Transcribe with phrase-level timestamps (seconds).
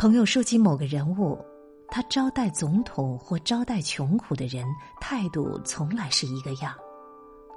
[0.00, 1.38] 朋友说起某个人物，
[1.90, 4.64] 他招待总统或招待穷苦的人，
[4.98, 6.74] 态度从来是一个样。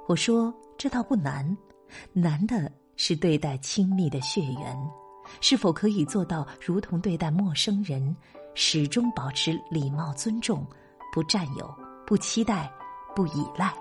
[0.06, 1.56] 我说这倒不难，
[2.12, 4.78] 难的是对待亲密的血缘，
[5.40, 8.14] 是否可以做到如同对待陌生人，
[8.54, 10.66] 始终保持礼貌尊重，
[11.14, 11.74] 不占有，
[12.06, 12.70] 不期待，
[13.16, 13.72] 不依赖。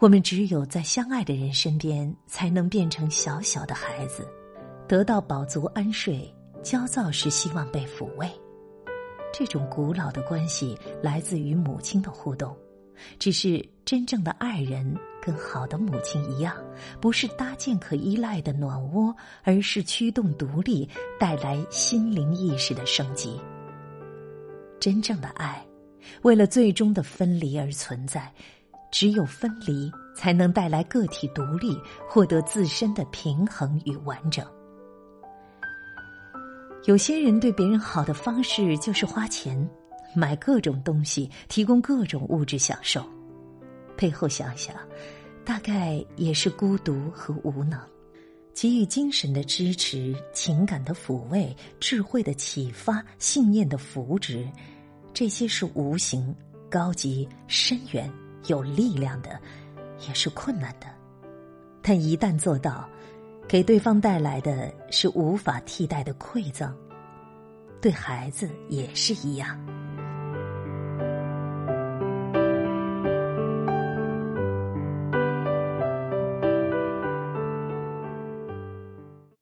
[0.00, 4.26] 我们只有在相爱的人身边，才能变成小小的孩子，
[4.88, 6.28] 得到饱足安睡。
[6.62, 8.30] 焦躁时希望被抚慰，
[9.32, 12.56] 这种古老的关系来自于母亲的互动。
[13.18, 16.54] 只是真正的爱人跟好的母亲一样，
[17.00, 20.86] 不是搭建可依赖的暖窝，而是驱动独立、
[21.18, 23.40] 带来心灵意识的升级。
[24.78, 25.66] 真正的爱，
[26.22, 28.30] 为了最终的分离而存在。
[28.92, 34.44] 只有分离，才能带来个体独立，获得自身的平衡与完整。
[36.86, 39.68] 有些人对别人好的方式就是花钱，
[40.14, 43.04] 买各种东西，提供各种物质享受。
[43.96, 44.74] 背后想想，
[45.44, 47.78] 大概也是孤独和无能。
[48.54, 54.48] 给予精神的支持、情感的抚慰、智慧的启发、信念的扶植，
[55.12, 56.34] 这些是无形、
[56.70, 58.10] 高级、深远、
[58.46, 59.38] 有力量的，
[60.08, 60.86] 也是困难的。
[61.82, 62.88] 但一旦做到。
[63.50, 66.72] 给对方带来的是无法替代的馈赠，
[67.80, 69.58] 对孩子也是一样。